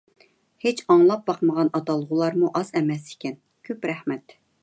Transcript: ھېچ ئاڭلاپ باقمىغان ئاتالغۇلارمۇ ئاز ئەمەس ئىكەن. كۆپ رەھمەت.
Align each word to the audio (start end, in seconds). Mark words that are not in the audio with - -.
ھېچ 0.63 0.79
ئاڭلاپ 0.93 1.21
باقمىغان 1.31 1.69
ئاتالغۇلارمۇ 1.79 2.49
ئاز 2.61 2.73
ئەمەس 2.81 3.05
ئىكەن. 3.13 3.39
كۆپ 3.69 3.89
رەھمەت. 3.93 4.35